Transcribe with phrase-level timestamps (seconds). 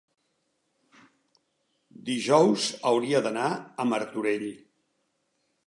[2.07, 3.47] dijous hauria d'anar
[3.85, 4.51] a Martorell.